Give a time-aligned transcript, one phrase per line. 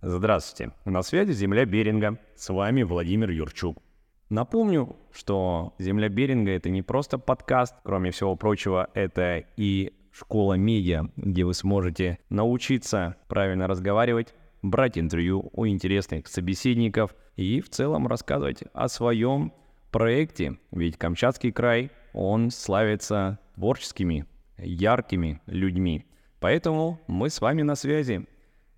[0.00, 3.82] Здравствуйте, на связи Земля Беринга, с вами Владимир Юрчук.
[4.30, 11.08] Напомню, что Земля Беринга это не просто подкаст, кроме всего прочего, это и школа медиа,
[11.16, 18.62] где вы сможете научиться правильно разговаривать, брать интервью у интересных собеседников и в целом рассказывать
[18.74, 19.52] о своем
[19.90, 20.58] проекте.
[20.70, 24.26] Ведь Камчатский край, он славится творческими,
[24.58, 26.06] яркими людьми.
[26.38, 28.28] Поэтому мы с вами на связи.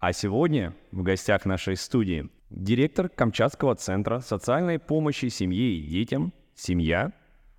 [0.01, 7.13] А сегодня в гостях нашей студии директор Камчатского центра социальной помощи семье и детям «Семья»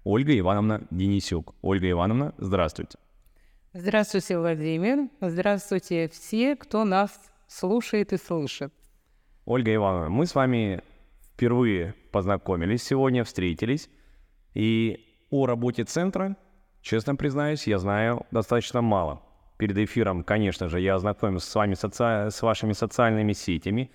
[0.03, 1.53] Ольга Ивановна Денисюк.
[1.61, 2.97] Ольга Ивановна, здравствуйте.
[3.73, 5.09] Здравствуйте, Владимир.
[5.21, 7.11] Здравствуйте все, кто нас
[7.47, 8.73] слушает и слышит.
[9.45, 10.81] Ольга Ивановна, мы с вами
[11.35, 13.87] впервые познакомились сегодня, встретились.
[14.55, 16.35] И о работе центра,
[16.81, 19.21] честно признаюсь, я знаю достаточно мало
[19.61, 22.31] перед эфиром, конечно же, я ознакомился с вами соци...
[22.31, 23.91] с вашими социальными сетями.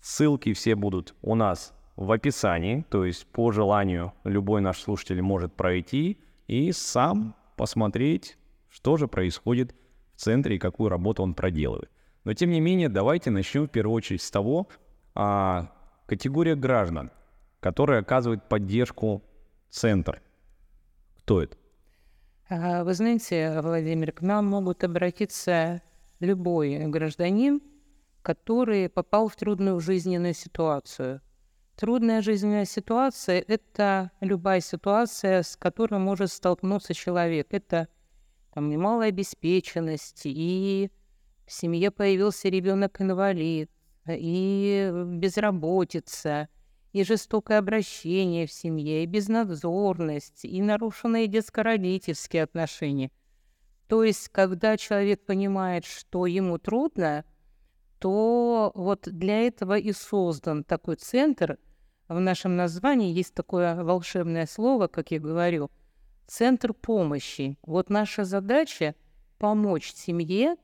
[0.00, 5.52] Ссылки все будут у нас в описании, то есть по желанию любой наш слушатель может
[5.52, 8.38] пройти и сам посмотреть,
[8.70, 9.74] что же происходит
[10.14, 11.90] в центре и какую работу он проделывает.
[12.24, 14.68] Но тем не менее, давайте начнем в первую очередь с того,
[15.14, 15.70] а,
[16.06, 17.10] категория граждан,
[17.60, 19.22] которые оказывают поддержку
[19.68, 20.22] центр.
[21.18, 21.58] Кто это?
[22.56, 25.82] А, вы знаете, Владимир, к нам могут обратиться
[26.20, 27.60] любой гражданин,
[28.22, 31.20] который попал в трудную жизненную ситуацию.
[31.74, 37.48] Трудная жизненная ситуация– это любая ситуация, с которой может столкнуться человек.
[37.50, 37.88] Это
[38.52, 40.92] там, немалая обеспеченность, и
[41.46, 43.68] в семье появился ребенок-инвалид,
[44.06, 46.48] и безработица,
[46.94, 53.10] и жестокое обращение в семье, и безнадзорность, и нарушенные детско-родительские отношения.
[53.88, 57.24] То есть, когда человек понимает, что ему трудно,
[57.98, 61.58] то вот для этого и создан такой центр.
[62.06, 65.72] В нашем названии есть такое волшебное слово, как я говорю,
[66.28, 67.58] центр помощи.
[67.62, 68.94] Вот наша задача
[69.38, 70.54] помочь семье,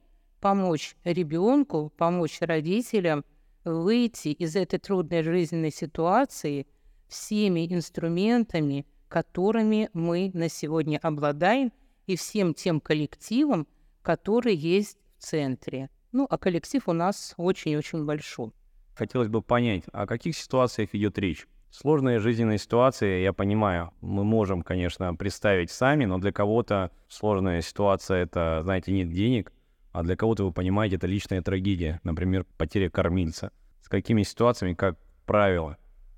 [0.41, 3.25] помочь ребенку, помочь родителям–
[3.65, 6.67] выйти из этой трудной жизненной ситуации
[7.09, 11.73] всеми инструментами, которыми мы на сегодня обладаем,
[12.07, 13.69] и всем тем коллективом,
[14.03, 15.91] который есть в центре.
[16.13, 18.53] Ну, а коллектив у нас очень-очень большой.
[18.95, 21.47] Хотелось бы понять, о каких ситуациях идет речь?
[21.71, 28.23] Сложная жизненная ситуация, я понимаю, мы можем, конечно, представить сами, но для кого-то сложная ситуация—
[28.25, 29.53] это, знаете, нет денег,
[29.93, 33.53] а для кого-то, вы понимаете, это личная трагедия, например, потеря кормильца.
[33.83, 35.77] С какими ситуациями, как правило,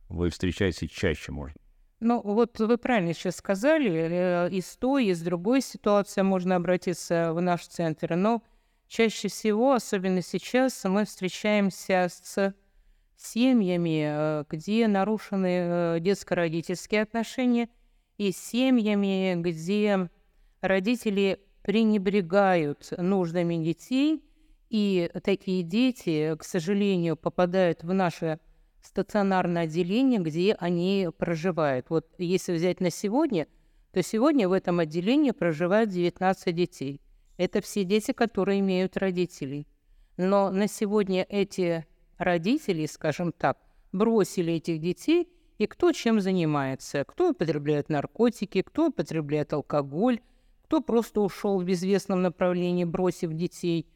[0.08, 1.56] вы встречаетесь чаще, может?
[2.00, 6.56] Ну, вот вы правильно сейчас сказали, э, и с той, и с другой ситуацией можно
[6.56, 8.42] обратиться в наш центр, но
[8.88, 12.54] чаще всего, особенно сейчас, мы встречаемся с
[13.16, 17.68] семьями, э, где нарушены э, детско-родительские отношения,
[18.18, 20.10] и семьями, где
[20.60, 24.22] родители пренебрегают нуждами детей,
[24.68, 28.40] и такие дети, к сожалению, попадают в наше
[28.82, 31.86] стационарное отделение, где они проживают.
[31.90, 33.46] Вот если взять на сегодня,
[33.92, 37.00] то сегодня в этом отделении проживают 19 детей.
[37.36, 39.66] Это все дети, которые имеют родителей.
[40.16, 41.86] Но на сегодня эти
[42.18, 43.58] родители, скажем так,
[43.92, 45.28] бросили этих детей,
[45.58, 47.04] и кто чем занимается.
[47.04, 50.20] Кто употребляет наркотики, кто употребляет алкоголь,
[50.72, 53.86] кто просто ушел в безвестном направлении, бросив детей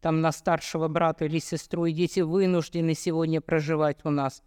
[0.00, 4.42] там на старшего брата или сестру, и дети вынуждены сегодня проживать у нас.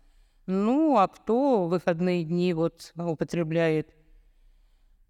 [0.47, 3.96] Ну, а кто выходные дни вот употребляет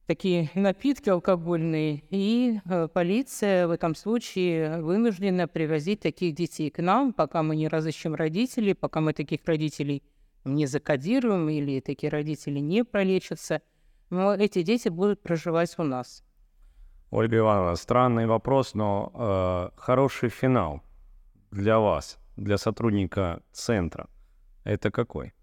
[0.06, 7.14] такие напитки алкогольные, и э, полиция в этом случае вынуждена привозить таких детей к нам,
[7.14, 10.04] пока мы не разыщем родителей, пока мы таких родителей
[10.44, 13.62] не закодируем или такие родители не пролечатся,
[14.10, 16.26] но эти дети будут проживать у нас.
[17.16, 20.82] Ольга Ивановна, странный вопрос, но э, хороший финал
[21.50, 24.10] для вас, для сотрудника центра,
[24.66, 25.34] это какой?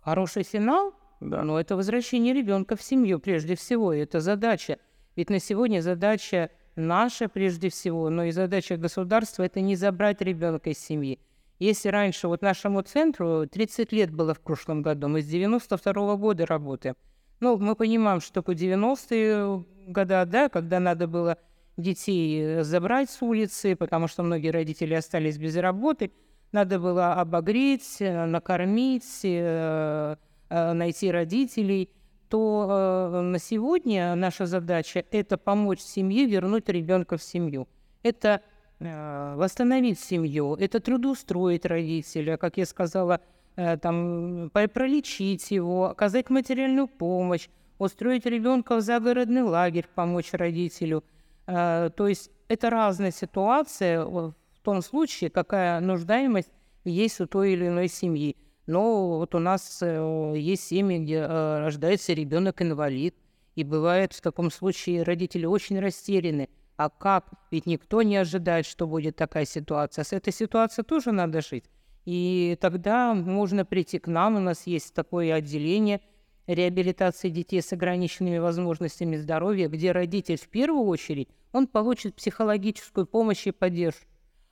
[0.00, 0.92] Хороший финал?
[1.20, 1.42] Да.
[1.42, 4.76] Ну, это возвращение ребенка в семью прежде всего, это задача.
[5.16, 10.68] Ведь на сегодня задача наша прежде всего, но и задача государства– это не забрать ребенка
[10.68, 11.18] из семьи.
[11.58, 16.18] Если раньше вот нашему центру 30 лет было в прошлом году, мы с 92 -го
[16.18, 16.94] года работаем–
[17.40, 21.38] ну, мы понимаем, что по 90-е годы, да, когда надо было
[21.76, 26.12] детей э, забрать с улицы, потому что многие родители остались без работы,
[26.52, 30.16] надо было обогреть, э, накормить, э,
[30.50, 31.90] найти родителей,
[32.28, 37.68] то на сегодня наша задача– это помочь семье вернуть ребенка в семью.
[38.02, 38.40] Это
[38.78, 43.20] э, восстановить семью, это трудоустроить родителя, как я сказала, э,
[43.56, 47.48] там, пролечить его, оказать материальную помощь,
[47.78, 51.04] устроить ребенка в загородный лагерь, помочь родителю.
[51.46, 56.52] Э, то есть это разная ситуация в том случае, какая нуждаемость
[56.84, 58.36] есть у той или иной семьи.
[58.66, 63.14] Но вот у нас есть семьи, где рождается ребенок-инвалид,
[63.56, 67.30] и бывает в таком случае родители очень растеряны– а как?
[67.50, 70.04] Ведь никто не ожидает, что будет такая ситуация.
[70.04, 71.64] С этой ситуацией тоже надо жить.
[72.04, 74.36] И тогда можно прийти к нам.
[74.36, 76.00] У нас есть такое отделение
[76.46, 83.46] реабилитации детей с ограниченными возможностями здоровья, где родитель в первую очередь, он получит психологическую помощь
[83.46, 84.06] и поддержку.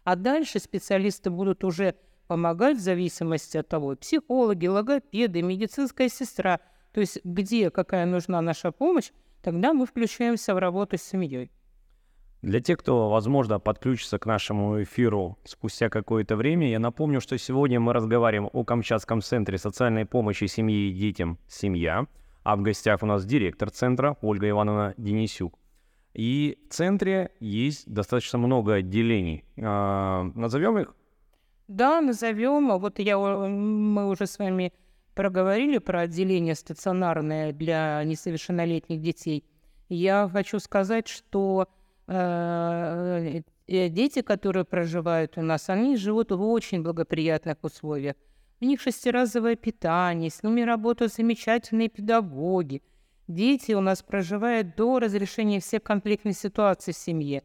[0.05, 1.95] А дальше специалисты будут уже
[2.27, 6.61] помогать в зависимости от того, психологи, логопеды, медицинская сестра,
[6.93, 9.11] то есть где какая нужна наша помощь,
[9.43, 11.51] тогда мы включаемся в работу с семьей.
[12.43, 17.79] Для тех, кто, возможно, подключится к нашему эфиру спустя какое-то время, я напомню, что сегодня
[17.79, 22.07] мы разговариваем о Камчатском центре социальной помощи семье и детям «Семья»,
[22.43, 25.57] а в гостях у нас директор центра Ольга Ивановна Денисюк.
[26.15, 29.45] И в центре есть достаточно много отделений.
[29.63, 30.97] А, назовем их?
[31.69, 32.77] Да, назовем.
[32.77, 34.73] Вот я, мы уже с вами
[35.15, 39.45] проговорили про отделение стационарное для несовершеннолетних детей.
[39.89, 41.82] Я хочу сказать, что Э, э,
[43.69, 48.17] дети, которые проживают у нас, они живут в очень благоприятных условиях.
[48.61, 52.83] У них шестиразовое питание, с ними работают замечательные педагоги.
[53.29, 57.43] Дети у нас проживают до разрешения всех конфликтных ситуаций в семье.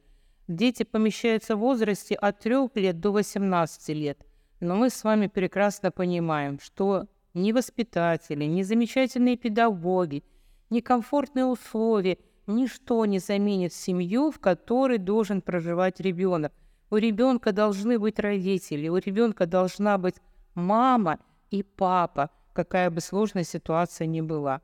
[0.48, 4.25] Дети помещаются в возрасте от 3 лет до 18 лет.
[4.59, 10.24] Но мы с вами прекрасно понимаем, что ни воспитатели, ни замечательные педагоги,
[10.69, 16.53] ни комфортные условия– ничто не заменит семью, в которой должен проживать ребенок.
[16.89, 20.15] У ребенка должны быть родители, у ребенка должна быть
[20.55, 21.19] мама
[21.51, 24.61] и папа, какая бы сложная ситуация ни была.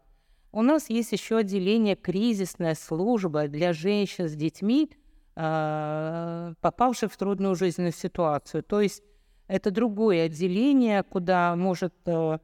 [0.52, 4.92] У нас есть еще отделение кризисная служба для женщин с детьми,
[5.36, 8.64] а, попавших в трудную жизненную ситуацию.
[8.64, 9.04] То есть
[9.48, 12.40] это другое отделение, куда может э,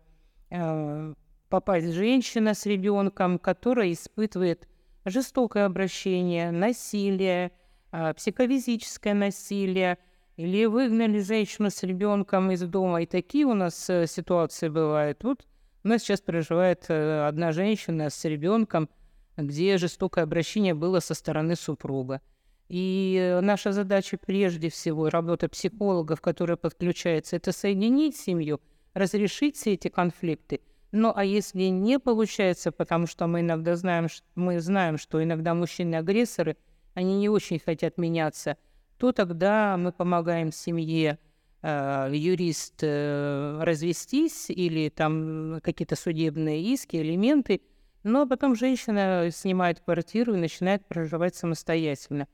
[0.49, 1.13] э,
[1.49, 4.67] попасть женщина с ребенком, которая испытывает
[5.05, 7.51] жестокое обращение, насилие,
[7.91, 9.97] а, психофизическое насилие,
[10.39, 13.01] или выгнали женщину с ребенком из дома.
[13.01, 15.21] И такие у нас э, ситуации бывают.
[15.25, 15.45] Вот
[15.83, 18.87] у нас сейчас проживает э, одна женщина с ребенком,
[19.35, 22.21] где жестокое обращение было со стороны супруга.
[22.69, 28.61] И э, наша задача прежде всего, работа психологов, которая подключается, это соединить семью,
[28.93, 34.59] разрешить все эти конфликты ну, а если не получается, потому что мы иногда знаем, мы
[34.59, 36.57] знаем, что иногда мужчины-агрессоры,
[36.95, 38.57] они не очень хотят меняться,
[38.97, 41.19] то тогда мы помогаем семье,
[41.61, 47.61] э, юрист э, развестись или там какие-то судебные иски, элементы,
[48.03, 52.27] но потом женщина снимает квартиру и начинает проживать самостоятельно.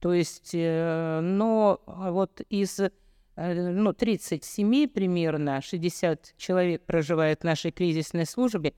[0.00, 2.80] То есть, э, но вот из
[3.36, 8.74] ну, 30 семей примерно, 60 человек проживает в нашей кризисной службе,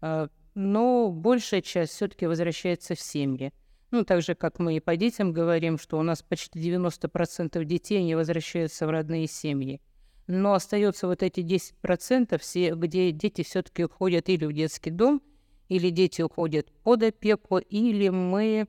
[0.00, 3.52] э, но большая часть все-таки возвращается в семьи.
[3.90, 8.02] Ну, так же, как мы и по детям говорим, что у нас почти 90% детей
[8.02, 9.80] не возвращаются в родные семьи.
[10.26, 15.22] Но остается вот эти 10%, все, где дети все-таки уходят или в детский дом,
[15.68, 18.68] или дети уходят под опеку, или мы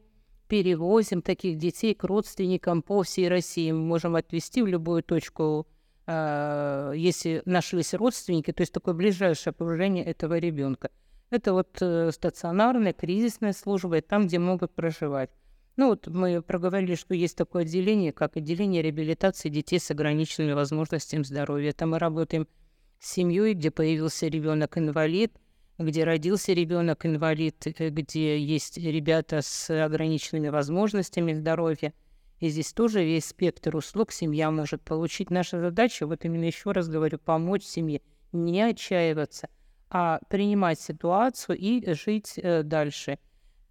[0.50, 3.72] перевозим таких детей к родственникам по всей России.
[3.72, 5.68] Мы можем отвезти в любую точку,
[6.08, 10.90] э, если нашлись родственники, то есть такое ближайшее окружение этого ребенка.
[11.30, 15.30] Это вот э, стационарная кризисная служба, там, где могут проживать.
[15.78, 21.22] Ну вот мы проговорили, что есть такое отделение, как отделение реабилитации детей с ограниченными возможностями
[21.22, 21.74] здоровья.
[21.74, 22.48] Там мы работаем
[23.00, 25.32] с семьей, где появился ребенок-инвалид–
[25.80, 31.94] где родился ребенок инвалид, э, где есть ребята с ограниченными возможностями здоровья.
[32.40, 35.30] И здесь тоже весь спектр услуг семья может получить.
[35.30, 39.50] Наша задача, вот именно еще раз говорю, помочь семье, не отчаиваться,
[39.90, 43.18] а принимать ситуацию и жить э, дальше.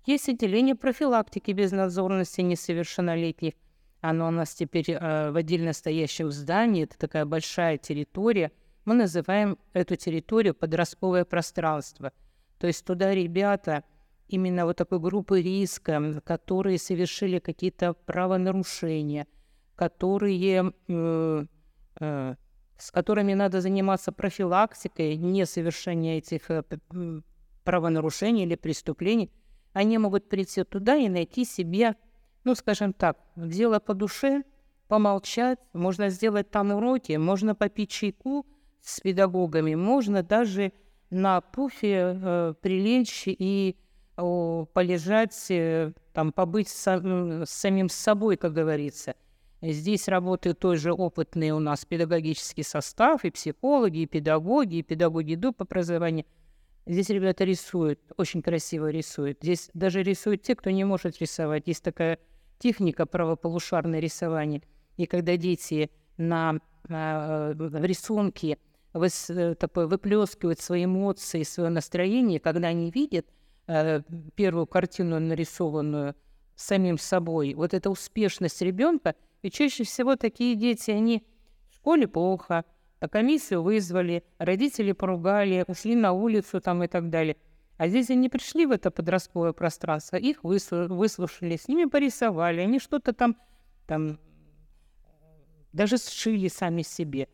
[0.07, 3.53] Есть отделение профилактики безнадзорности несовершеннолетних.
[4.00, 6.85] Оно у нас теперь э, в отдельно стоящем здании.
[6.85, 8.50] Это такая большая территория–
[8.88, 12.11] мы называем эту территорию подростковое пространство.
[12.59, 13.85] То есть туда ребята
[14.28, 19.26] именно вот такой группы риска, которые совершили какие-то правонарушения,
[19.76, 21.45] которые, э,
[22.00, 22.35] э,
[22.78, 26.62] с которыми надо заниматься профилактикой несовершения этих э,
[27.64, 29.30] правонарушений или преступлений,
[29.75, 31.95] они могут прийти туда и найти себе,
[32.45, 34.45] ну, скажем так, дело по душе,
[34.88, 38.47] помолчать, можно сделать там уроки, можно попить чайку
[38.82, 40.73] с педагогами, можно даже
[41.11, 43.76] на пуфе э, прилечь и
[44.16, 49.14] э, полежать, э, там, побыть с, с самим собой, как говорится.
[49.61, 55.62] Здесь работает тоже опытный у нас педагогический состав, и психологи, и педагоги, и педагоги доп.
[55.62, 56.26] образования.
[56.87, 59.38] Здесь ребята рисуют, очень красиво рисуют.
[59.42, 61.66] Здесь даже рисуют те, кто не может рисовать.
[61.66, 62.18] Есть такая
[62.58, 64.62] техника правополушарное рисование.
[64.97, 68.58] И когда дети на, на в рисунке
[68.99, 73.26] выс, выплескивают свои эмоции, свое настроение, когда они видят
[73.67, 74.02] э,
[74.35, 76.14] первую картину, нарисованную
[76.55, 81.25] самим собой, вот эта успешность ребенка, и чаще всего такие дети, они
[81.71, 82.64] в школе плохо,
[83.00, 87.37] а комиссию вызвали, родители поругали, ушли на улицу там и так далее.
[87.76, 93.12] А здесь они пришли в это подростковое пространство, их выслушали, с ними порисовали, они что-то
[93.12, 93.37] там,
[93.87, 94.19] там
[95.73, 97.28] даже сшили сами себе.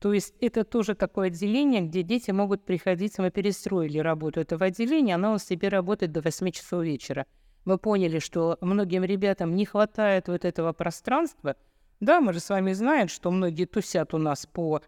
[0.00, 5.14] То есть это тоже такое отделение, где дети могут приходить, мы перестроили работу этого отделения,
[5.14, 7.26] оно у себя работает до 8 часов вечера.
[7.66, 11.56] Мы поняли, что многим ребятам не хватает вот этого пространства.
[12.00, 14.80] Да, мы же с вами знаем, что многие тусят у нас по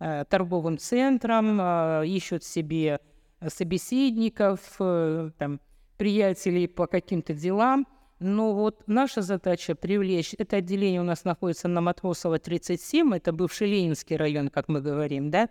[0.00, 3.00] э, торговым центрам, э, ищут себе
[3.46, 5.60] собеседников, э, там,
[5.96, 7.86] приятелей по каким-то делам.
[8.18, 13.68] Но вот наша задача привлечь, это отделение у нас находится на Матросова 37, это бывший
[13.68, 15.50] Ленинский район, как мы говорим, да,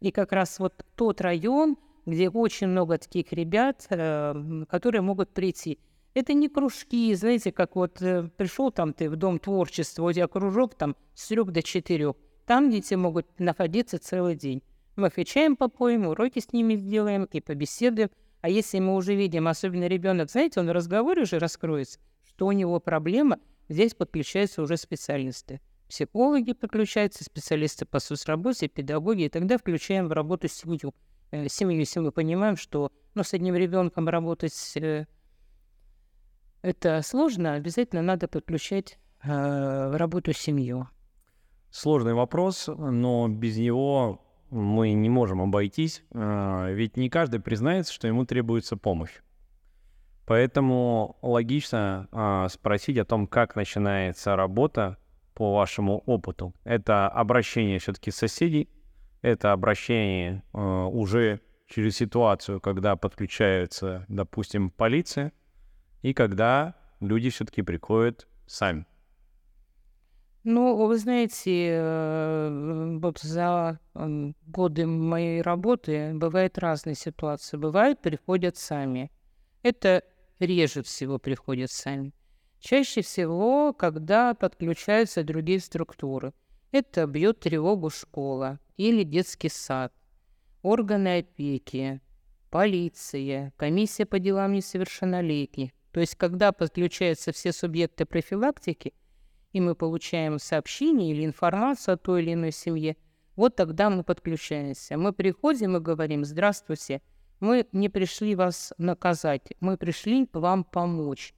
[0.00, 5.78] и как раз вот тот район, где очень много таких ребят, э, которые могут прийти.
[6.14, 10.26] Это не кружки, знаете, как вот э, пришел там ты в Дом творчества, у тебя
[10.26, 12.16] кружок там с трех до четырех.
[12.46, 14.62] Там дети могут находиться целый день.
[14.96, 18.10] Мы отвечаем по поему, уроки с ними сделаем и побеседуем.
[18.42, 22.52] А если мы уже видим, особенно ребенок, знаете, он в разговоре уже раскроется, что у
[22.52, 25.60] него проблема, здесь подключаются уже специалисты.
[25.88, 30.92] Психологи подключаются, специалисты по соцработе, педагоги, и тогда включаем в работу семью.
[31.30, 35.06] Э, семью, если мы понимаем, что ну, с одним ребенком работать э,
[36.62, 40.88] это сложно, обязательно надо подключать э, в работу семью.
[41.70, 44.20] Сложный вопрос, но без него
[44.52, 49.20] мы не можем обойтись, а, ведь не каждый признается, что ему требуется помощь.
[50.26, 54.98] Поэтому логично а, спросить о том, как начинается работа
[55.34, 56.54] по вашему опыту.
[56.64, 58.68] Это обращение все-таки соседей,
[59.22, 65.32] это обращение а, уже через ситуацию, когда подключается, допустим, полиция,
[66.02, 68.84] и когда люди все-таки приходят сами.
[70.44, 77.56] Ну, вы знаете, э, вот за годы моей работы бывают разные ситуации.
[77.56, 79.12] Бывают, приходят сами.
[79.62, 80.02] Это
[80.40, 82.12] реже всего приходят сами.
[82.58, 86.32] Чаще всего, когда подключаются другие структуры.
[86.72, 89.92] Это бьет тревогу школа или детский сад,
[90.62, 92.00] органы опеки,
[92.50, 95.70] полиция, комиссия по делам несовершеннолетних.
[95.92, 98.92] То есть, когда подключаются все субъекты профилактики–
[99.52, 102.96] и мы получаем сообщение или информацию о той или иной семье,
[103.36, 104.96] вот тогда мы подключаемся.
[104.96, 107.02] Мы приходим и говорим, здравствуйте,
[107.40, 111.34] мы не пришли вас наказать, мы пришли вам помочь.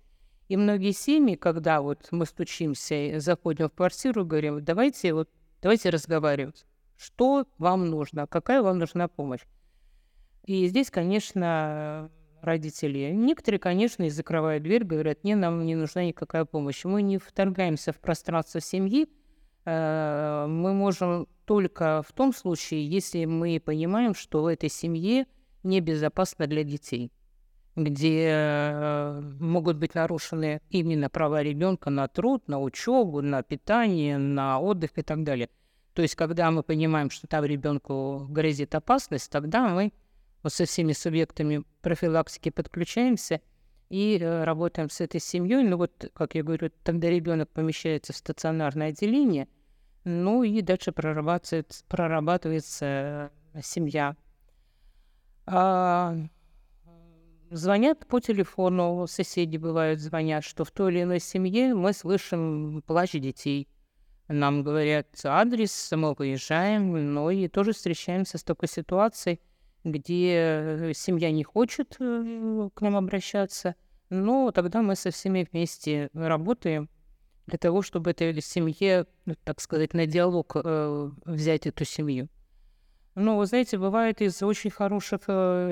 [0.49, 5.31] И многие семьи, когда вот мы стучимся, заходим в квартиру, говорим, давайте вот,
[5.63, 6.67] давайте разговаривать.
[6.97, 8.27] Что вам нужно?
[8.27, 9.45] Какая вам нужна помощь?
[10.45, 12.11] И здесь, конечно,
[12.45, 13.11] родители.
[13.13, 16.85] Некоторые, конечно, и закрывают дверь, говорят, не, нам не нужна никакая помощь.
[16.85, 19.09] Мы не вторгаемся в пространство семьи,
[19.65, 25.27] э, мы можем только в том случае, если мы понимаем, что в этой семье
[25.63, 27.11] небезопасно для детей,
[27.77, 34.61] где э, могут быть нарушены именно права ребенка на труд, на учебу, на питание, на
[34.61, 35.49] отдых и так далее.
[35.93, 39.93] То есть, когда мы понимаем, что там ребенку грозит опасность, тогда мы
[40.45, 43.41] вот со всеми субъектами профилактики подключаемся
[43.89, 45.65] и э, работаем с этой семьей.
[45.65, 49.49] Ну вот, как я говорю, тогда ребенок помещается в стационарное отделение,
[50.05, 54.17] ну и дальше прорабатывается, прорабатывается э, семья.
[55.47, 56.15] А,
[57.51, 63.13] звонят по телефону, соседи бывают звонят, что в той или иной семье мы слышим плач
[63.13, 63.67] детей.
[64.29, 69.41] Нам говорят адрес, мы выезжаем, но и тоже встречаемся с такой ситуацией,
[69.85, 73.77] где э, семья не хочет э, к нам обращаться,
[74.09, 76.89] но тогда мы со всеми вместе работаем
[77.47, 82.29] для того, чтобы этой семье, ну, так сказать, на диалог э, взять эту семью.
[83.15, 85.21] Ну, вы знаете, бывает из очень хороших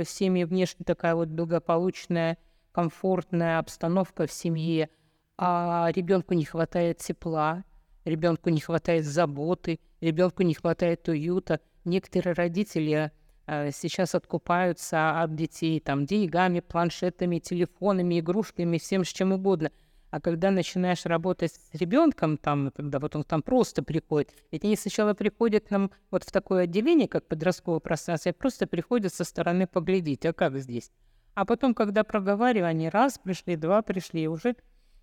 [0.06, 2.38] семей внешне такая вот благополучная,
[2.70, 4.90] комфортная обстановка в семье,
[5.36, 7.64] а ребенку не хватает тепла,
[8.04, 11.60] ребенку не хватает заботы, ребенку не хватает уюта.
[11.84, 13.10] Некоторые родители
[13.46, 19.70] сейчас откупаются от детей там деньгами, планшетами, телефонами, игрушками, всем с чем угодно.
[20.12, 24.76] А когда начинаешь работать с ребенком, там, когда вот он там просто приходит, ведь они
[24.76, 29.66] сначала приходят нам вот в такое отделение, как подростковое пространство, и просто приходят со стороны
[29.66, 30.90] поглядеть, а как здесь.
[31.32, 34.54] А потом, когда проговариваю, они раз пришли, два пришли, и уже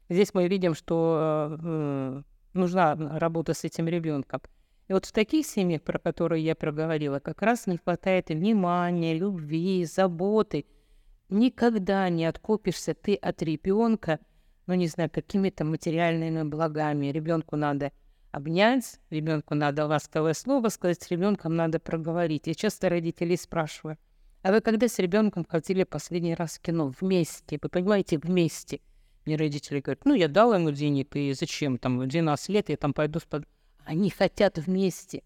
[0.09, 2.21] здесь мы видим, что э,
[2.53, 4.41] нужна работа с этим ребенком.
[4.89, 9.85] И вот в таких семьях, про которые я проговорила, как раз не хватает внимания, любви,
[9.85, 10.65] заботы.
[11.29, 14.19] Никогда не откупишься ты от ребенка,
[14.65, 17.07] ну не знаю, какими-то материальными благами.
[17.07, 17.91] Ребенку надо
[18.31, 22.47] обнять, ребенку надо ласковое слово сказать, с ребенком надо проговорить.
[22.47, 23.99] Я часто родителей спрашиваю,
[24.41, 26.91] а вы когда с ребенком ходили последний раз в кино?
[26.99, 28.79] Вместе, вы понимаете, вместе.
[29.27, 32.93] Мне родители говорят, ну, я дал ему денег, и зачем, там, 12 лет, я там
[32.93, 33.45] пойду с под...
[33.89, 35.23] Они хотят вместе.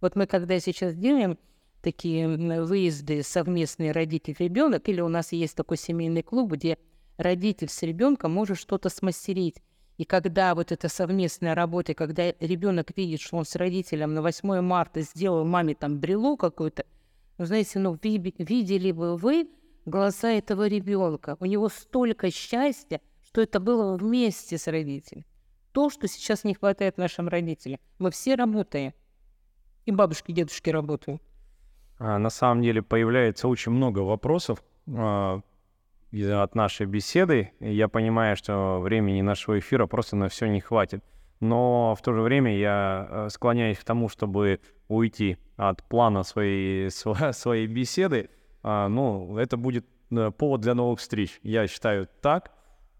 [0.00, 1.38] Вот мы когда сейчас делаем
[1.82, 2.26] такие
[2.60, 6.78] выезды совместные родитель-ребенок, или у нас есть такой семейный клуб, где
[7.16, 9.62] родитель с ребенком может что-то смастерить.
[9.98, 14.60] И когда вот эта совместная работа, когда ребенок видит, что он с родителем на 8
[14.62, 16.84] марта сделал маме там брело какое-то,
[17.38, 19.48] ну, знаете, ну, видели бы вы
[19.84, 21.36] глаза этого ребенка.
[21.38, 25.24] У него столько счастья, что это было вместе с родителями.
[25.72, 27.80] То, что сейчас не хватает нашим родителям.
[27.98, 28.92] Мы все работаем.
[29.86, 31.22] И бабушки, и дедушки работают.
[31.98, 35.40] А, на самом деле появляется очень много вопросов а,
[36.12, 37.52] от нашей беседы.
[37.60, 41.02] Я понимаю, что времени нашего эфира просто на все не хватит.
[41.40, 46.88] Но в то же время я э, склоняюсь к тому, чтобы уйти от плана своей,
[47.32, 48.30] своей беседы.
[48.62, 51.40] А, ну, это будет э, повод для новых встреч.
[51.42, 52.52] Я считаю так.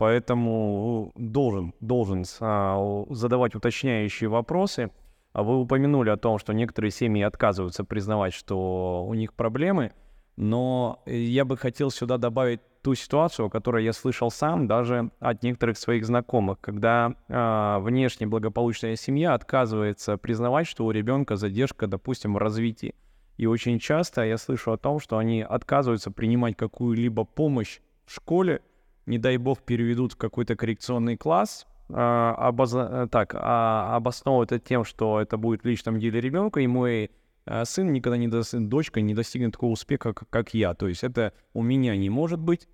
[0.03, 4.91] Поэтому должен, должен а, задавать уточняющие вопросы.
[5.33, 9.93] А вы упомянули о том, что некоторые семьи отказываются признавать, что у них проблемы,
[10.35, 15.79] но я бы хотел сюда добавить ту ситуацию, которую я слышал сам даже от некоторых
[15.79, 22.39] своих знакомых, когда э, внешне благополучная семья отказывается признавать, что у ребенка задержка, допустим, в
[22.39, 22.97] развитии.
[23.37, 28.63] И очень часто я слышу о том, что они отказываются принимать какую-либо помощь в школе,
[29.07, 32.73] не дай бог, переведут в какой-то коррекционный класс, а, обоз...
[32.75, 37.11] Э, так, а, обосновывают это тем, что это будет в личном деле ребенка, и мой
[37.45, 40.75] а, сын никогда не достигнет, дочка не достигнет такого успеха, как, как я.
[40.75, 42.69] То есть это у меня не может быть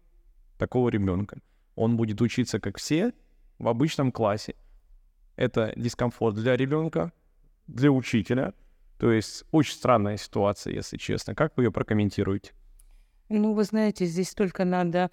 [0.58, 1.38] такого ребенка.
[1.74, 3.12] Он будет учиться, как все,
[3.58, 4.54] в обычном классе.
[5.36, 7.12] Это дискомфорт для ребенка,
[7.66, 8.54] для учителя.
[8.98, 11.34] То есть очень странная ситуация, если честно.
[11.34, 12.52] Как вы ее прокомментируете?
[13.28, 15.10] Ну, вы знаете, здесь только надо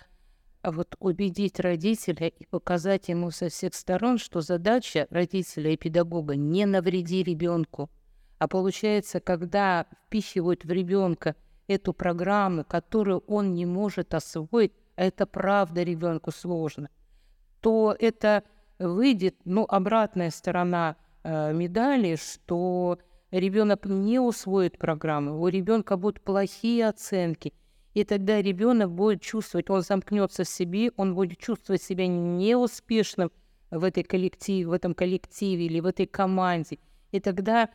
[0.65, 6.35] а вот убедить родителя и показать ему со всех сторон, что задача родителя и педагога
[6.35, 7.91] не навреди ребенку.
[8.39, 11.35] А получается, когда впихивают в ребенка
[11.67, 16.89] эту программу, которую он не может освоить, а это правда ребенку сложно,
[17.61, 18.43] то это
[18.79, 22.97] выйдет, ну, обратная сторона э, медали, что
[23.29, 27.53] ребенок не усвоит программу, у ребенка будут плохие оценки–
[27.95, 33.31] и тогда ребенок будет чувствовать, он замкнется в себе, он будет чувствовать себя неуспешным
[33.71, 36.77] в, этой коллективе, в этом коллективе или в этой команде.
[37.13, 37.69] И тогда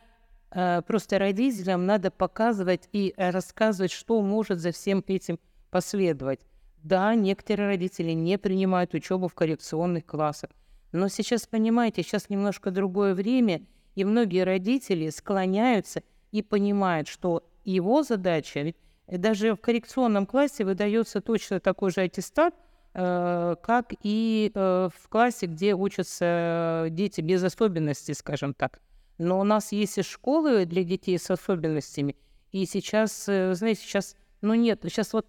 [0.51, 5.39] э, просто родителям надо показывать и рассказывать, что может за всем этим
[5.71, 6.41] последовать.
[6.83, 10.51] Да, некоторые родители не принимают учебу в коррекционных классах.
[10.91, 13.63] Но сейчас, понимаете, сейчас немножко другое время,
[13.95, 18.77] и многие родители склоняются и понимают, что его задача, ведь
[19.11, 22.55] и даже в коррекционном классе выдается точно такой же аттестат,
[22.93, 28.79] э, как и э, в классе, где учатся дети без особенностей, скажем так.
[29.17, 32.15] Но у нас есть и школы для детей с особенностями.
[32.53, 35.27] И сейчас, э, знаете, сейчас, ну нет, сейчас вот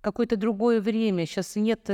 [0.00, 1.90] какое-то другое время, сейчас нет,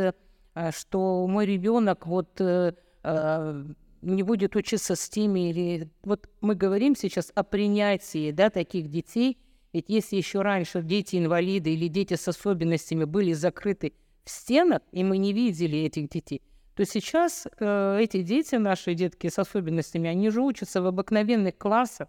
[0.70, 5.90] что мой ребенок вот не будет учиться с теми или...
[6.04, 9.36] Вот мы говорим сейчас о принятии, да, таких детей–
[9.74, 13.92] ведь если еще раньше дети-инвалиды или дети с особенностями были закрыты
[14.24, 16.42] в стенах, и мы не видели этих детей,
[16.76, 22.08] то сейчас э, эти дети, наши детки с особенностями, они же учатся в обыкновенных классах.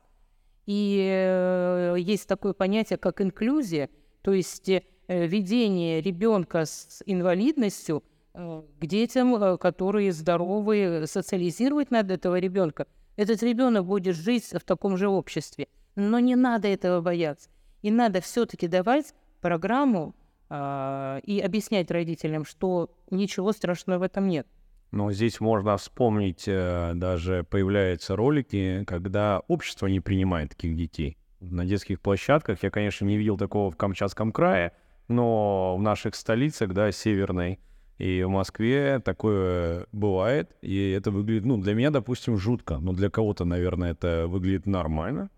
[0.67, 3.89] И э, есть такое понятие, как инклюзия,
[4.21, 8.03] то есть э, ведение ребенка с инвалидностью
[8.35, 12.85] э, к детям, э, которые здоровые, социализировать надо этого ребенка.
[13.15, 15.67] Этот ребенок будет жить в таком же обществе.
[15.95, 17.49] Но не надо этого бояться.
[17.81, 20.15] И надо все-таки давать программу
[20.49, 24.47] э, и объяснять родителям, что ничего страшного в этом нет.
[24.91, 31.17] Но здесь можно вспомнить, э, даже появляются ролики, когда общество не принимает таких детей.
[31.41, 34.71] На детских площадках я, конечно, не видел такого в Камчатском крае,
[35.07, 37.59] но в наших столицах, да, северной,
[37.97, 43.09] и в Москве такое бывает, и это выглядит, ну, для меня, допустим, жутко, но для
[43.09, 45.29] кого-то, наверное, это выглядит нормально.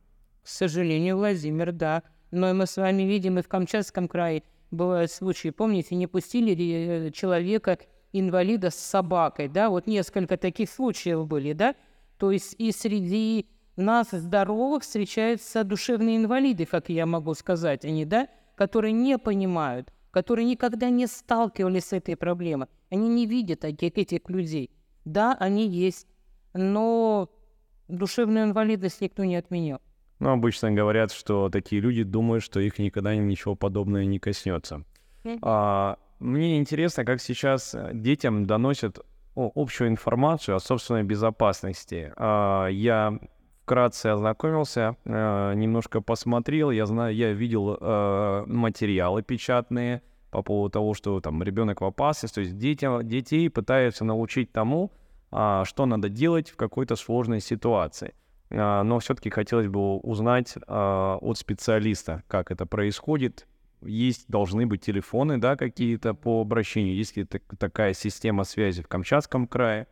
[0.48, 2.04] К сожалению, Владимир, да.
[2.32, 5.50] Но мы с вами видим и в Камчатском крае бывают случаи.
[5.50, 7.78] Помните, не пустили э, человека,
[8.14, 9.70] инвалида с собакой, да?
[9.70, 11.76] Вот несколько таких случаев были, да?
[12.18, 18.30] То есть и среди нас, здоровых, встречаются душевные инвалиды, как я могу сказать, они, да?
[18.56, 22.70] Которые не понимают, которые никогда не сталкивались с этой проблемой.
[22.90, 24.72] Они не видят таких этих людей.
[25.04, 26.08] Да, они есть,
[26.54, 27.30] но
[27.90, 29.82] душевную инвалидность никто не отменял.
[30.20, 34.84] Ну, обычно говорят, что такие люди думают, что их никогда ничего подобного не коснется.
[35.42, 39.00] А, мне интересно, как сейчас э, детям доносят
[39.36, 42.14] общую информацию о собственной безопасности.
[42.16, 43.20] А, я
[43.64, 50.02] вкратце ознакомился, э, немножко посмотрел, я знаю, я видел э, материалы печатные
[50.32, 54.92] по поводу того, что там ребенок в опасности, то есть детям, детей пытаются научить тому,
[55.32, 58.14] а, что надо делать в какой-то сложной ситуации.
[58.50, 63.48] А, но все-таки хотелось бы узнать а, от специалиста, как это происходит.
[63.82, 66.96] Есть, должны быть телефоны, да, какие-то по обращению.
[66.96, 69.88] Есть ли так, такая система связи в Камчатском крае?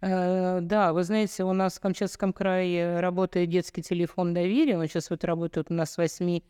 [0.00, 4.76] Э, да, вы знаете, у нас в Камчатском крае работает детский телефон доверия.
[4.78, 6.40] Он сейчас вот работает у нас с 8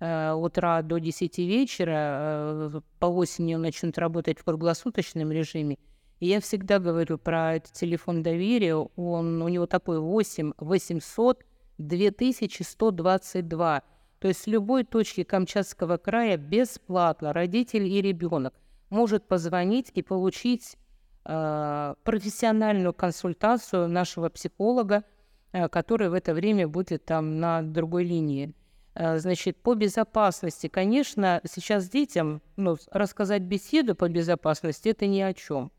[0.00, 2.70] э, утра до 10 вечера.
[2.72, 5.78] Э, по осени он начнет работать в круглосуточном режиме.
[6.22, 8.76] И я всегда говорю про телефон доверия.
[8.76, 11.44] Он, у него такой 8 800
[11.78, 13.82] 2122.
[14.20, 18.54] То есть с любой точки Камчатского края бесплатно родитель и ребенок
[18.88, 20.76] может позвонить и получить
[21.24, 25.04] Э, профессиональную консультацию нашего психолога,
[25.52, 28.54] э, который в это время будет там на другой линии.
[28.94, 35.32] Э, значит, по безопасности, конечно, сейчас детям ну, рассказать беседу по безопасности это ни о
[35.32, 35.70] чем.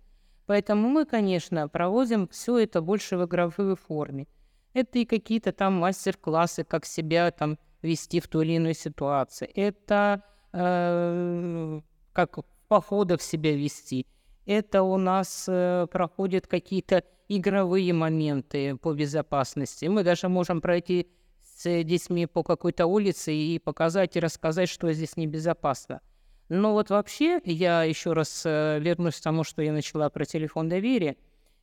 [0.54, 4.28] Поэтому мы, конечно, проводим все это больше в игровой форме.
[4.74, 9.48] Это и какие-то там мастер-классы, как себя там вести в той или иной ситуации.
[9.48, 14.06] Это э, как в себя вести
[14.46, 19.86] это у нас э, проходят какие-то игровые моменты по безопасности.
[19.86, 21.08] Мы даже можем пройти
[21.42, 26.02] с детьми по какой-то улице и показать и рассказать, что здесь небезопасно.
[26.50, 30.70] Но вот вообще, я еще раз э, вернусь к тому, что я начала про телефон
[30.70, 31.16] доверия.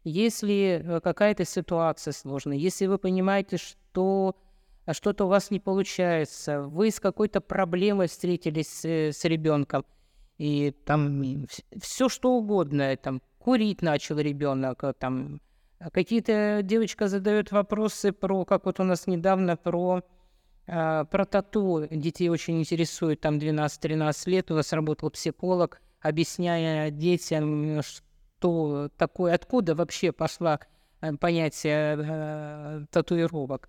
[0.05, 4.37] Если э, какая-то ситуация сложная, если вы понимаете, что
[4.91, 9.85] что-то у вас не получается, вы с какой-то проблемой встретились э, с ребенком–
[10.41, 11.47] и там
[11.83, 15.43] все что угодно, там курить начал ребенок, там
[15.93, 20.03] какие-то девочка задает вопросы про, как вот у нас недавно про э,
[20.71, 28.91] про тату детей очень интересует, там 12-13 лет у нас работал психолог, объясняя детям, что
[28.97, 30.61] такое, откуда вообще пошла
[31.01, 33.69] э, понятие э, татуировок.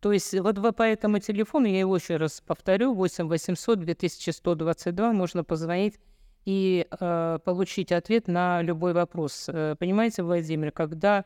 [0.00, 5.44] То есть вот по этому телефону, я его еще раз повторю, 8 800 2122, можно
[5.44, 6.00] позвонить
[6.46, 9.44] и э, получить ответ на любой вопрос.
[9.48, 11.24] Э, понимаете, Владимир, когда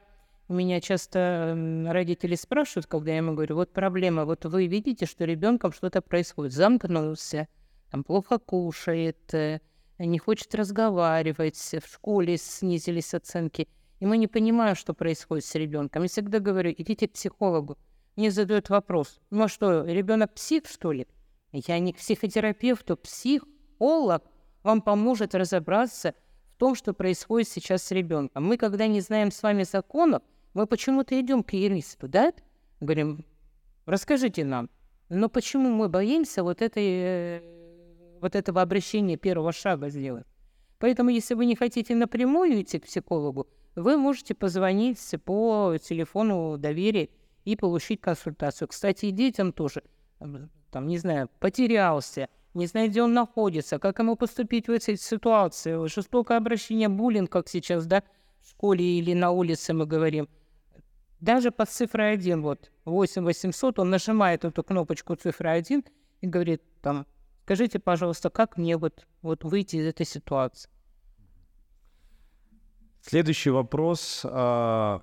[0.48, 1.56] у меня часто
[1.88, 6.52] родители спрашивают, когда я ему говорю, вот проблема, вот вы видите, что ребенком что-то происходит,
[6.52, 7.48] замкнулся,
[7.90, 9.60] там плохо кушает, э,
[9.98, 13.68] не хочет разговаривать, в школе снизились оценки,
[14.00, 16.02] и мы не понимаем, что происходит с ребенком.
[16.02, 17.78] Я всегда говорю, идите к психологу
[18.16, 21.06] мне задают вопрос, ну а что, ребенок псих, что ли?
[21.52, 24.22] Я не к психотерапевту, психолог
[24.62, 26.14] вам поможет разобраться
[26.54, 28.44] в том, что происходит сейчас с ребенком.
[28.44, 30.22] Мы, когда не знаем с вами законов,
[30.54, 32.32] мы почему-то идем к юристу, да?
[32.80, 33.24] Говорим,
[33.86, 34.70] расскажите нам,
[35.08, 40.26] но почему мы боимся вот, этой, э, вот этого обращения первого шага сделать?
[40.78, 47.08] Поэтому, если вы не хотите напрямую идти к психологу, вы можете позвонить по телефону доверия
[47.44, 48.68] и получить консультацию.
[48.68, 49.82] Кстати, и детям тоже,
[50.70, 55.86] там, не знаю, потерялся, не знает, где он находится, как ему поступить в этой ситуации.
[55.88, 58.02] Жестокое обращение, буллинг, как сейчас, да,
[58.40, 60.28] в школе или на улице мы говорим.
[61.24, 65.82] Даже под цифрой 1, вот, 8800, он нажимает эту кнопочку цифры 1
[66.20, 67.06] и говорит, там,
[67.44, 70.68] скажите, пожалуйста, как мне вот, вот выйти из этой ситуации?
[73.00, 74.20] Следующий вопрос.
[74.28, 75.02] А,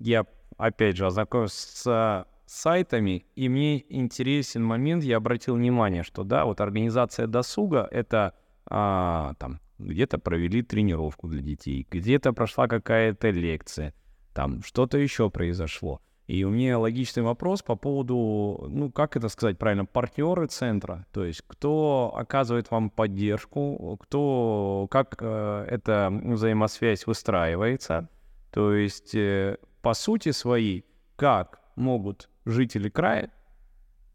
[0.00, 6.44] я опять же, ознакомился с сайтами, и мне интересен момент, я обратил внимание, что, да,
[6.44, 8.34] вот организация досуга— это
[8.66, 13.94] а, там где-то провели тренировку для детей, где-то прошла какая-то лекция,
[14.32, 16.00] там что-то еще произошло.
[16.26, 21.24] И у меня логичный вопрос по поводу, ну, как это сказать правильно, партнеры центра, то
[21.24, 28.08] есть кто оказывает вам поддержку, кто, как э, эта взаимосвязь выстраивается,
[28.52, 30.84] то есть э, по сути своей,
[31.16, 33.32] как могут жители края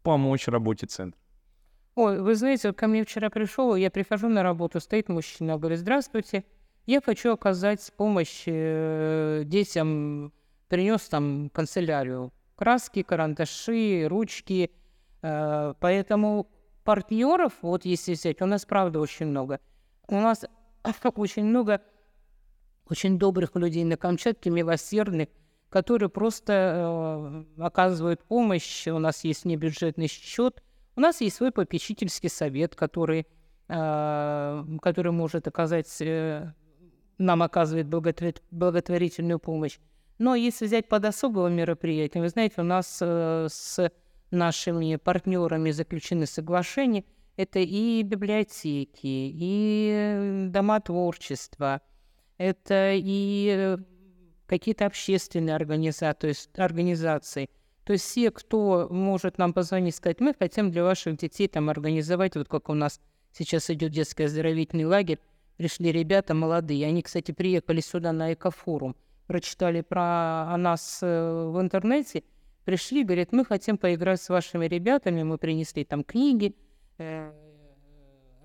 [0.02, 1.20] помочь работе центра.
[1.96, 6.44] Ой, вы знаете, ко мне вчера пришел, я прихожу на работу, стоит мужчина, говорит, здравствуйте,
[6.86, 10.32] я хочу оказать помощь э, детям,
[10.68, 14.70] принес там канцелярию, краски, карандаши, ручки,
[15.22, 16.48] э, поэтому
[16.84, 19.60] партнеров, вот если взять, у нас правда очень много.
[20.06, 20.44] У нас
[21.16, 21.82] очень много
[22.88, 25.28] очень добрых людей на Камчатке, милосердных,
[25.70, 28.86] которые просто э, оказывают помощь.
[28.86, 30.62] У нас есть небюджетный счет,
[30.94, 33.26] у нас есть свой попечительский совет, который,
[33.68, 35.88] который может оказать,
[37.18, 39.78] нам оказывает благотвор- благотворительную помощь.
[40.18, 43.90] Но если взять под особого мероприятия, вы знаете, у нас э, с
[44.30, 47.04] нашими партнерами заключены соглашения.
[47.36, 51.82] Это и библиотеки, и дома творчества,
[52.38, 53.76] это и
[54.46, 57.50] какие-то общественные организации, организации.
[57.84, 62.36] То есть все, кто может нам позвонить, сказать, мы хотим для ваших детей там организовать,
[62.36, 63.00] вот как у нас
[63.32, 65.18] сейчас идет детский оздоровительный лагерь,
[65.56, 72.24] пришли ребята молодые, они, кстати, приехали сюда на экофорум, прочитали про нас э, в интернете,
[72.64, 76.54] пришли, говорят, мы хотим поиграть с вашими ребятами, мы принесли там книги,
[76.98, 77.32] э,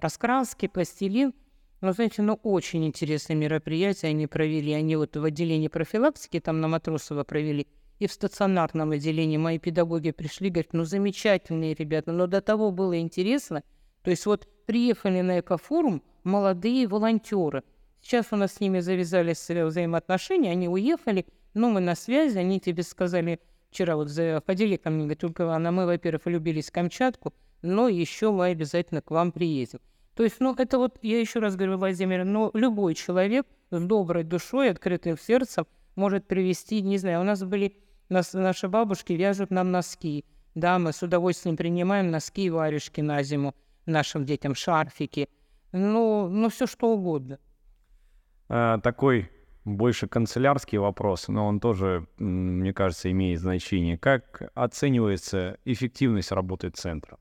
[0.01, 1.33] раскраски, пластилин.
[1.81, 4.71] Ну, знаете, ну, очень интересное мероприятие они провели.
[4.73, 10.11] Они вот в отделении профилактики там на Матросова провели, и в стационарном отделении мои педагоги
[10.11, 13.63] пришли, говорят, ну, замечательные ребята, но до того было интересно.
[14.03, 17.63] То есть вот приехали на экофорум молодые волонтеры.
[18.01, 22.83] Сейчас у нас с ними завязались взаимоотношения, они уехали, но мы на связи, они тебе
[22.83, 27.87] сказали, вчера вот заходили ко мне, говорят, только Ивана, мы, во-первых, влюбились в Камчатку, но
[27.87, 29.79] еще мы обязательно к вам приедем.
[30.15, 34.23] То есть, ну, это вот, я еще раз говорю, Владимир, но любой человек с доброй
[34.23, 37.77] душой, открытым сердцем может привести, не знаю, у нас были,
[38.09, 43.23] нас, наши бабушки вяжут нам носки, да, мы с удовольствием принимаем носки и варежки на
[43.23, 43.55] зиму
[43.85, 45.29] нашим детям, шарфики,
[45.71, 47.39] ну, ну все что угодно.
[48.49, 49.29] А, такой
[49.63, 53.97] больше канцелярский вопрос, но он тоже, мне кажется, имеет значение.
[53.97, 57.17] Как оценивается эффективность работы центра?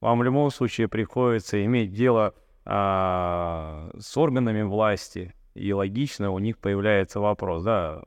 [0.00, 2.34] вам в любом случае приходится иметь дело
[2.64, 8.02] а, с органами власти, и логично у них появляется вопрос, да,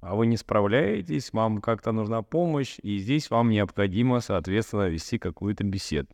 [0.00, 5.64] а вы не справляетесь, вам как-то нужна помощь, и здесь вам необходимо, соответственно, вести какую-то
[5.64, 6.08] беседу.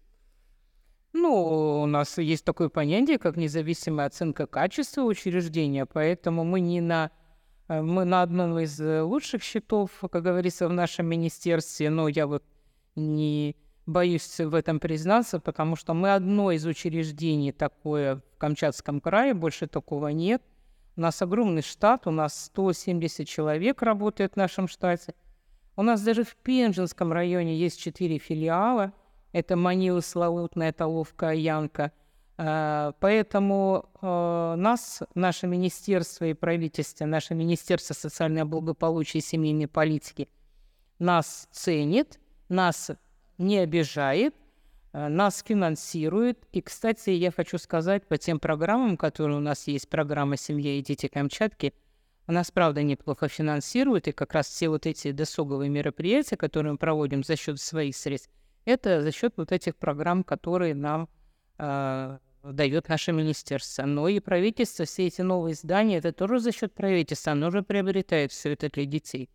[1.12, 7.11] Ну, у нас есть такое понятие, как независимая оценка качества учреждения, поэтому мы не на
[7.68, 12.44] э, мы на одном из лучших счетов, как говорится, в нашем министерстве, но я вот
[12.94, 19.35] не боюсь в этом признаться, потому что мы одно из учреждений такое в Камчатском крае,
[19.35, 20.42] больше такого нет.
[20.96, 25.14] У нас огромный штат, у нас 170 человек работает в нашем штате.
[25.77, 28.92] У нас даже в Пенжинском районе есть четыре филиала.
[29.33, 31.93] Это Манила, Славутная, Толовка, Янка.
[32.37, 40.29] А, поэтому а, нас, наше министерство и правительство, наше Министерство социального благополучия и семейной политики
[40.99, 42.90] нас ценит, нас
[43.38, 44.35] не обижает,
[44.93, 46.47] э, нас финансирует.
[46.53, 50.83] И, кстати, я хочу сказать по тем программам, которые у нас есть, программа «Семья и
[50.83, 51.73] дети Камчатки»,
[52.27, 57.25] нас, правда, неплохо финансирует, и как раз все вот эти досуговые мероприятия, которые мы проводим
[57.25, 58.31] за счет своих средств,
[58.70, 61.09] это за счет вот этих программ, которые нам
[61.59, 63.85] э, дает наше министерство.
[63.85, 68.33] Но и правительство, все эти новые здания, это тоже за счет правительства, оно же приобретает
[68.33, 69.28] все это для детей.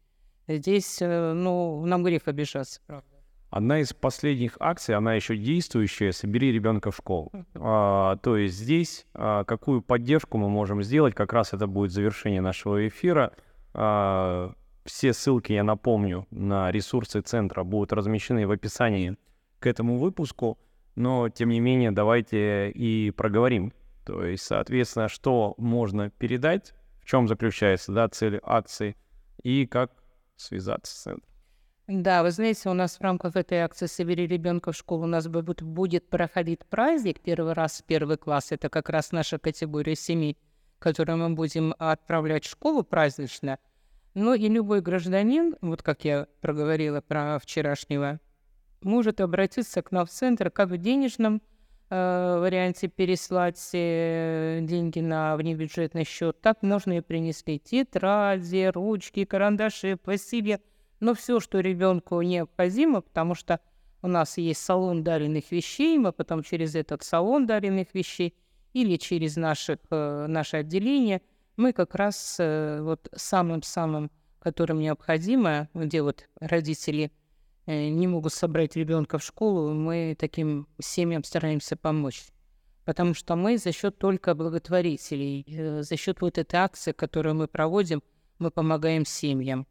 [0.48, 3.16] Здесь, э, ну, нам грех обижаться, правда.
[3.56, 7.32] Одна из последних акций, она еще действующая, «Собери ребенка в школу».
[7.56, 12.42] А, то есть здесь а, какую поддержку мы можем сделать, как раз это будет завершение
[12.42, 13.32] нашего эфира.
[13.74, 14.54] А,
[14.86, 19.18] все ссылки, я напомню, на ресурсы центра будут размещены в описании
[19.60, 20.60] к этому выпуску,
[20.96, 23.74] но тем не менее давайте и проговорим.
[24.06, 28.96] То есть, соответственно, что можно передать, в чем заключается да, цель акции
[29.42, 29.92] и как
[30.36, 31.30] связаться с центром.
[31.88, 35.28] Да, вы знаете, у нас в рамках этой акции «Собери ребенка в школу» у нас
[35.28, 38.52] будет, будет проходить праздник первый раз первый класс.
[38.52, 40.36] Это как раз наша категория семей,
[40.80, 43.60] которую мы будем отправлять в школу празднично.
[44.16, 48.22] Ну и любой гражданин, вот как я проговорила про вчерашнего,
[48.82, 51.42] может обратиться к нам в центр как в денежном,
[51.90, 59.98] э, варианте переслать э, деньги на внебюджетный счет, так можно и принесли тетради, ручки, карандаши,
[59.98, 60.60] пластилин,
[61.02, 63.60] но все, что ребенку необходимо, потому что
[64.02, 68.34] у нас есть салон даренных вещей, мы потом через этот салон даренных вещей
[68.72, 71.22] или через наших, э, наше отделение,
[71.58, 77.12] мы как раз э, вот самым-самым, которым необходимо, где вот родители
[77.66, 82.26] э, не могут собрать ребенка в школу, мы таким семьям стараемся помочь.
[82.84, 88.04] Потому что мы за счет только благотворителей, за счет вот этой акции, которую мы проводим,
[88.38, 89.66] мы помогаем семьям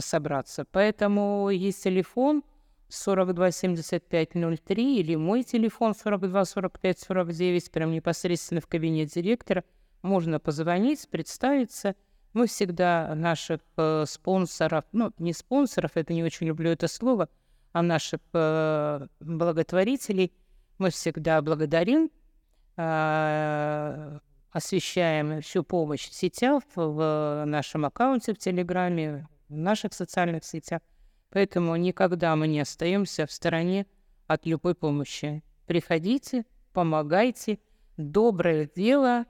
[0.00, 0.64] собраться.
[0.72, 2.42] Поэтому есть телефон
[2.90, 4.30] 42 75
[4.64, 9.64] 03 или мой телефон 42 45 49, прям непосредственно в кабинет директора.
[10.02, 11.94] Можно позвонить, представиться.
[12.32, 17.28] Мы всегда наших э, спонсоров, ну, не спонсоров, это не очень люблю это слово,
[17.72, 20.32] а наших э, благотворителей
[20.78, 22.10] мы всегда благодарим,
[22.76, 24.18] э,
[24.52, 30.80] освещаем всю помощь в сетях, в нашем аккаунте в Телеграме, в наших социальных сетях.
[31.30, 33.86] Поэтому никогда мы не остаемся в стороне
[34.26, 35.42] от любой помощи.
[35.66, 37.58] Приходите, помогайте.
[37.96, 39.26] Доброе дело,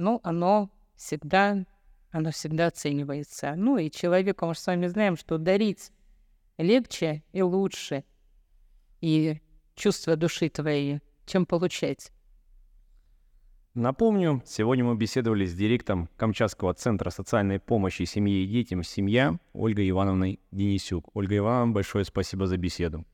[0.00, 1.64] ну, оно всегда,
[2.10, 3.54] оно всегда оценивается.
[3.54, 5.92] Ну и человеку, мы же с вами знаем, что дарить
[6.56, 8.04] легче и лучше.
[9.02, 9.40] И
[9.74, 12.12] чувство души твоей, чем получать.
[13.74, 19.88] Напомню, сегодня мы беседовали с директором Камчатского центра социальной помощи семье и детям «Семья» Ольгой
[19.90, 21.08] Ивановной Денисюк.
[21.14, 23.04] Ольга Ивановна, большое спасибо за беседу.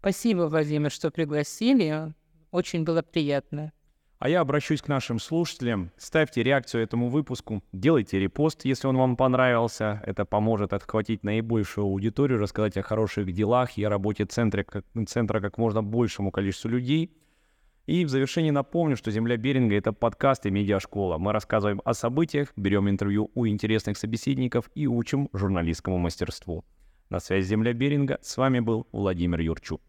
[0.00, 2.14] Спасибо, Владимир, что пригласили.
[2.50, 3.72] Очень было приятно.
[4.18, 5.90] А я обращусь к нашим слушателям.
[5.96, 10.02] Ставьте реакцию этому выпуску, делайте репост, если он вам понравился.
[10.06, 15.40] Это поможет отхватить наибольшую аудиторию, рассказать о хороших делах и о работе центра как, центра
[15.40, 17.12] как можно большему количеству людей–
[17.86, 21.18] и в завершении напомню, что «Земля Беринга»— это подкаст и медиашкола.
[21.18, 26.64] Мы рассказываем о событиях, берем интервью у интересных собеседников и учим журналистскому мастерству.
[27.10, 29.80] На связи «Земля Беринга» с вами был Владимир Юрчук.